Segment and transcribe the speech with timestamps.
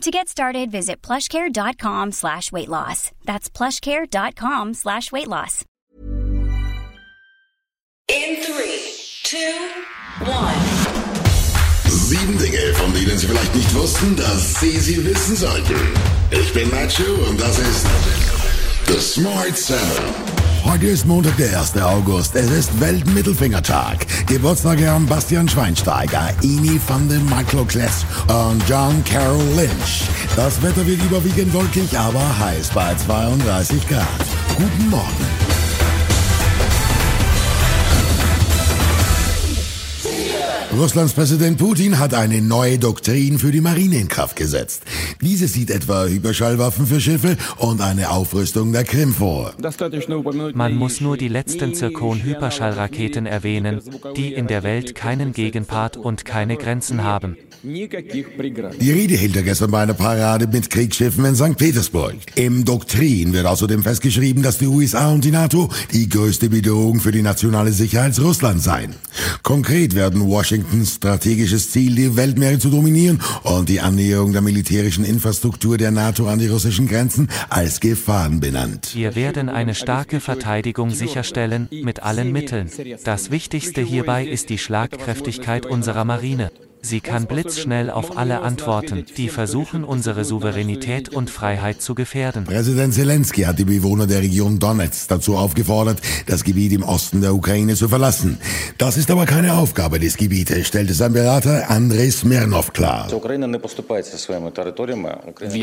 [0.00, 3.12] To get started, visit plushcare.com slash weight loss.
[3.26, 5.62] That's plushcare.com slash weight loss.
[8.08, 8.80] In three,
[9.24, 9.68] two,
[10.24, 10.56] one.
[11.84, 15.76] Sieben Dinge, von denen Sie vielleicht nicht wussten, dass Sie sie wissen sollten.
[16.30, 17.86] Ich bin Nacho und das ist
[18.86, 20.39] The Smart Seven.
[20.64, 21.78] Heute ist Montag, der 1.
[21.78, 22.36] August.
[22.36, 24.06] Es ist Weltmittelfingertag.
[24.26, 30.02] Geburtstage haben Bastian Schweinsteiger, Ini van den Michael Kless und John Carroll Lynch.
[30.36, 34.06] Das Wetter wird überwiegend wolkig, aber heiß bei 32 Grad.
[34.56, 35.49] Guten Morgen.
[40.72, 44.82] Russlands Präsident Putin hat eine neue Doktrin für die Marine in Kraft gesetzt.
[45.20, 49.52] Diese sieht etwa Hyperschallwaffen für Schiffe und eine Aufrüstung der Krim vor.
[50.54, 53.80] Man muss nur die letzten Zirkon-Hyperschallraketen erwähnen,
[54.16, 57.36] die in der Welt keinen Gegenpart und keine Grenzen haben.
[57.62, 61.58] Die Rede hielt er gestern bei einer Parade mit Kriegsschiffen in St.
[61.58, 62.14] Petersburg.
[62.36, 67.12] Im Doktrin wird außerdem festgeschrieben, dass die USA und die NATO die größte Bedrohung für
[67.12, 68.94] die nationale Sicherheit Russlands seien.
[69.42, 70.22] Konkret werden
[70.60, 76.26] Washingtons strategisches Ziel, die Weltmeere zu dominieren und die Annäherung der militärischen Infrastruktur der NATO
[76.28, 78.90] an die russischen Grenzen als Gefahren benannt.
[78.94, 82.70] Wir werden eine starke Verteidigung sicherstellen mit allen Mitteln.
[83.04, 86.50] Das Wichtigste hierbei ist die Schlagkräftigkeit unserer Marine.
[86.82, 92.44] Sie kann blitzschnell auf alle antworten, die versuchen, unsere Souveränität und Freiheit zu gefährden.
[92.44, 97.34] Präsident Zelensky hat die Bewohner der Region Donetsk dazu aufgefordert, das Gebiet im Osten der
[97.34, 98.38] Ukraine zu verlassen.
[98.78, 103.08] Das ist aber keine Aufgabe des Gebietes, stellte sein Berater Andrei Smirnov klar.
[103.10, 103.20] Wir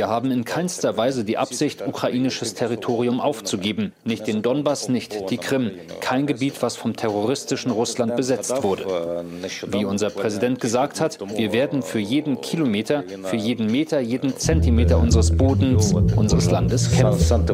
[0.07, 3.91] haben in keinster Weise die Absicht, ukrainisches Territorium aufzugeben.
[4.05, 5.71] Nicht den Donbass, nicht die Krim.
[5.99, 9.25] Kein Gebiet, was vom terroristischen Russland besetzt wurde.
[9.71, 14.37] Wie unser Präsident gesagt hat, hat, wir werden für jeden Kilometer, für jeden Meter, jeden
[14.37, 17.45] Zentimeter unseres Bodens, unseres Landes kämpfen.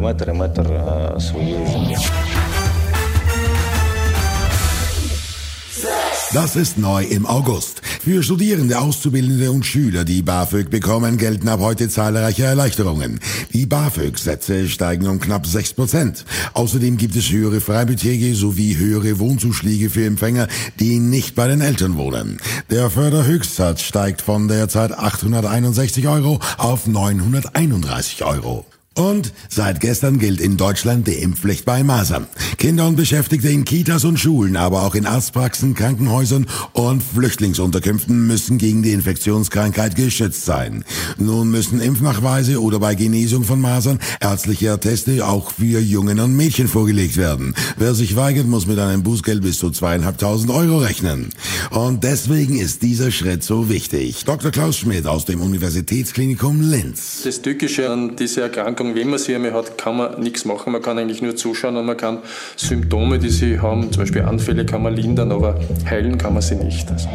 [6.34, 7.81] Das ist neu im August.
[8.03, 13.22] Für Studierende, Auszubildende und Schüler, die BAföG bekommen, gelten ab heute zahlreiche Erleichterungen.
[13.53, 16.25] Die BAföG-Sätze steigen um knapp 6 Prozent.
[16.53, 20.50] Außerdem gibt es höhere Freibeträge sowie höhere Wohnzuschläge für Empfänger,
[20.81, 22.40] die nicht bei den Eltern wohnen.
[22.69, 28.66] Der Förderhöchstsatz steigt von derzeit 861 Euro auf 931 Euro.
[28.96, 32.28] Und seit gestern gilt in Deutschland die Impfpflicht bei Masern.
[32.58, 38.59] Kinder und Beschäftigte in Kitas und Schulen, aber auch in Arztpraxen, Krankenhäusern und Flüchtlingsunterkünften müssen
[38.59, 40.86] gegen die Infektionskrankheit geschützt sein.
[41.18, 46.68] Nun müssen Impfnachweise oder bei Genesung von Masern ärztliche Atteste auch für Jungen und Mädchen
[46.68, 47.56] vorgelegt werden.
[47.78, 51.30] Wer sich weigert, muss mit einem Bußgeld bis zu zweieinhalbtausend Euro rechnen.
[51.72, 54.24] Und deswegen ist dieser Schritt so wichtig.
[54.25, 54.52] Dr.
[54.52, 57.22] Klaus Schmidt aus dem Universitätsklinikum Linz.
[57.24, 60.74] Das Tückische an dieser Erkrankung Erkrankung, wenn man sie einmal hat, kann man nichts machen.
[60.74, 62.20] Man kann eigentlich nur zuschauen und man kann
[62.56, 66.56] Symptome, die sie haben, zum Beispiel Anfälle, kann man lindern, aber heilen kann man sie
[66.56, 66.90] nicht.
[66.92, 67.08] Also.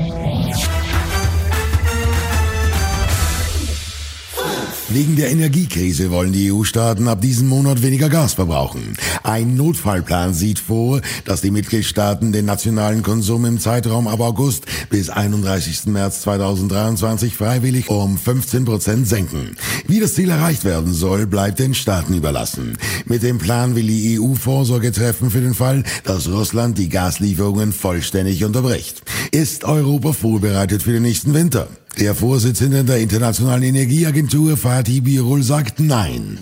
[4.90, 8.94] Wegen der Energiekrise wollen die EU-Staaten ab diesem Monat weniger Gas verbrauchen.
[9.22, 15.10] Ein Notfallplan sieht vor, dass die Mitgliedstaaten den nationalen Konsum im Zeitraum ab August bis
[15.10, 15.88] 31.
[15.88, 19.56] März 2023 freiwillig um 15 Prozent senken.
[19.86, 22.78] Wie das Ziel erreicht werden soll, bleibt den Staaten überlassen.
[23.04, 27.74] Mit dem Plan will die EU Vorsorge treffen für den Fall, dass Russland die Gaslieferungen
[27.74, 29.02] vollständig unterbricht.
[29.32, 31.68] Ist Europa vorbereitet für den nächsten Winter?
[32.00, 36.38] Der Vorsitzende der Internationalen Energieagentur Fatih Birol sagt Nein.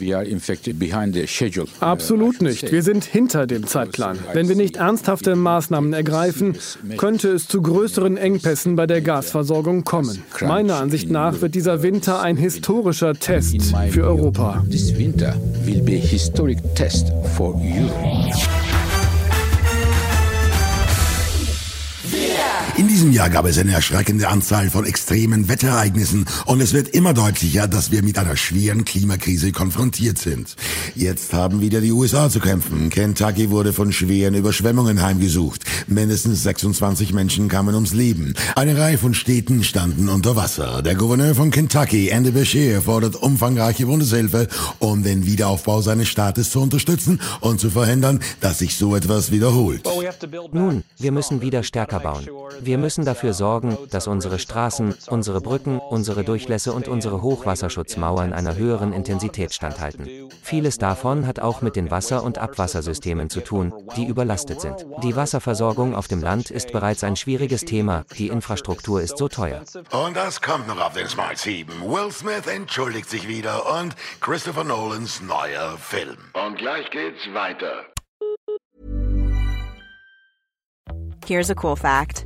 [1.81, 2.71] Absolut nicht.
[2.71, 4.19] Wir sind hinter dem Zeitplan.
[4.35, 6.57] Wenn wir nicht ernsthafte Maßnahmen ergreifen,
[6.99, 10.23] könnte es zu größeren Engpässen bei der Gasversorgung kommen.
[10.43, 14.63] Meiner Ansicht nach wird dieser Winter ein historischer Test für Europa.
[22.89, 27.69] Diesem Jahr gab es eine erschreckende Anzahl von extremen Wetterereignissen und es wird immer deutlicher,
[27.69, 30.57] dass wir mit einer schweren Klimakrise konfrontiert sind.
[30.95, 32.91] Jetzt haben wieder die USA zu kämpfen.
[32.91, 35.65] Kentucky wurde von schweren Überschwemmungen heimgesucht.
[35.87, 38.35] Mindestens 26 Menschen kamen ums Leben.
[38.57, 40.83] Eine Reihe von Städten standen unter Wasser.
[40.83, 44.49] Der Gouverneur von Kentucky, Andy Beshear, fordert umfangreiche Bundeshilfe,
[44.81, 49.89] um den Wiederaufbau seines Staates zu unterstützen und zu verhindern, dass sich so etwas wiederholt.
[50.53, 52.27] Nun, wir müssen wieder stärker bauen.
[52.67, 58.57] Wir müssen dafür sorgen, dass unsere Straßen, unsere Brücken, unsere Durchlässe und unsere Hochwasserschutzmauern einer
[58.57, 60.29] höheren Intensität standhalten.
[60.43, 64.85] Vieles davon hat auch mit den Wasser- und Abwassersystemen zu tun, die überlastet sind.
[65.05, 69.63] Die Wasserversorgung auf dem Land ist bereits ein schwieriges Thema, die Infrastruktur ist so teuer.
[69.93, 71.73] Und das kommt noch auf den Smart 7.
[71.83, 76.17] Will Smith entschuldigt sich wieder und Christopher Nolans neuer Film.
[76.33, 77.85] Und gleich geht's weiter.
[81.25, 82.26] Here's a cool fact.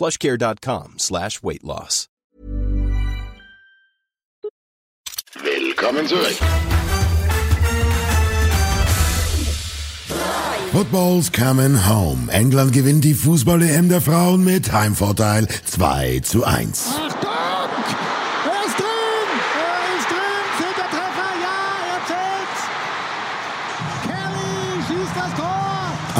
[0.00, 2.06] plushcare.com slash weight loss.
[5.34, 6.38] Willkommen zurück.
[10.72, 12.30] Football's coming home.
[12.30, 17.09] England gewinnt die Fußball-EM der Frauen mit Heimvorteil 2 zu 1.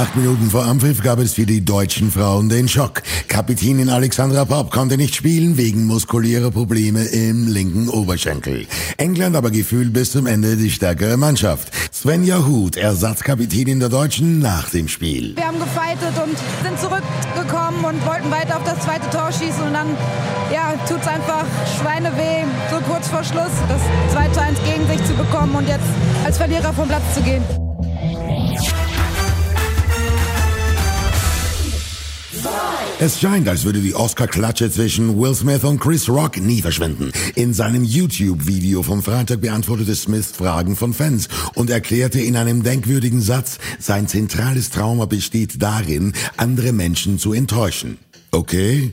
[0.01, 3.03] Acht Minuten vor Anpfiff gab es für die deutschen Frauen den Schock.
[3.29, 8.67] Kapitänin Alexandra Popp konnte nicht spielen wegen muskulärer Probleme im linken Oberschenkel.
[8.97, 11.71] England aber gefühlt bis zum Ende die stärkere Mannschaft.
[11.93, 15.37] Svenja Huth, Ersatzkapitänin der Deutschen nach dem Spiel.
[15.37, 19.75] Wir haben gefeitet und sind zurückgekommen und wollten weiter auf das zweite Tor schießen und
[19.75, 19.89] dann
[20.51, 21.45] ja, tut's einfach
[21.79, 23.83] Schweineweh, so kurz vor Schluss das
[24.17, 25.85] 2-1 gegen sich zu bekommen und jetzt
[26.25, 27.43] als Verlierer vom Platz zu gehen.
[33.03, 37.13] Es scheint, als würde die Oscar-Klatsche zwischen Will Smith und Chris Rock nie verschwinden.
[37.35, 43.23] In seinem YouTube-Video vom Freitag beantwortete Smith Fragen von Fans und erklärte in einem denkwürdigen
[43.23, 47.97] Satz, sein zentrales Trauma besteht darin, andere Menschen zu enttäuschen.
[48.33, 48.93] Okay?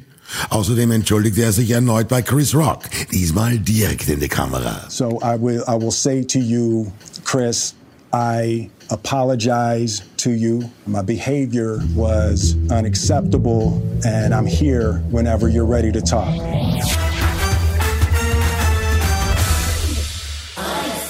[0.51, 4.85] Außerdem entschuldigte er sich erneut bei Chris Rock, diesmal direkt in die Kamera.
[4.87, 6.89] So I will, I will say to you,
[7.25, 7.75] Chris,
[8.13, 10.69] I apologize to you.
[10.85, 16.33] My behavior was unacceptable, and I'm here whenever you're ready to talk.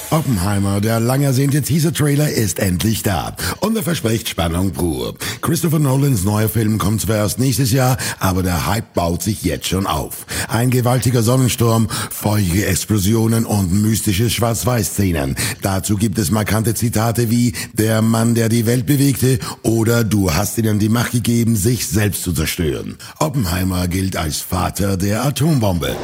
[0.09, 3.35] Oppenheimer, der lang ersehnte Teaser-Trailer, ist endlich da.
[3.59, 5.15] Und er verspricht Spannung pur.
[5.41, 9.67] Christopher Nolans neuer Film kommt zwar erst nächstes Jahr, aber der Hype baut sich jetzt
[9.67, 10.25] schon auf.
[10.47, 15.35] Ein gewaltiger Sonnensturm, feurige Explosionen und mystische Schwarz-Weiß-Szenen.
[15.61, 20.57] Dazu gibt es markante Zitate wie der Mann, der die Welt bewegte oder du hast
[20.57, 22.97] ihnen die Macht gegeben, sich selbst zu zerstören.
[23.19, 25.97] Oppenheimer gilt als Vater der Atombombe.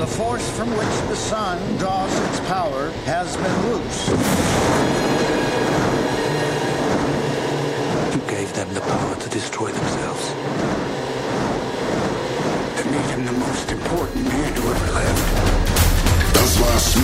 [0.00, 4.08] The force from which the sun draws its power has been loose.
[8.14, 10.30] You gave them the power to destroy themselves.
[12.80, 15.69] It made him the most important man who ever lived.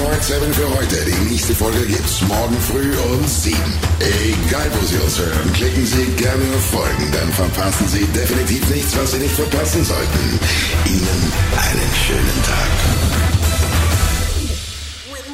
[0.06, 1.04] Das war Smart 7 für heute.
[1.04, 3.58] Die nächste Folge gibt's morgen früh um 7.
[3.98, 8.96] Egal wo Sie uns hören, klicken Sie gerne auf Folgen, dann verpassen Sie definitiv nichts,
[8.96, 10.40] was Sie nicht verpassen sollten.
[10.86, 12.70] Ihnen einen schönen Tag.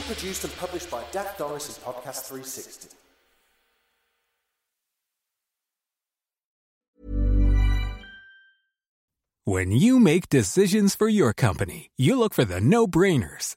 [0.08, 2.90] produced and published by Dak Doris and Podcast 360.
[9.44, 13.56] When you make decisions for your company, you look for the no brainers.